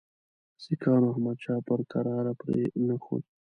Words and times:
سیکهانو 0.63 1.07
احمدشاه 1.11 1.61
پر 1.67 1.79
کراره 1.91 2.33
پرې 2.41 2.61
نه 2.87 2.95
ښود. 3.03 3.23